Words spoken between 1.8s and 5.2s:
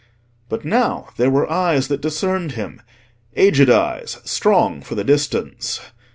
that discerned him—aged eyes, strong for the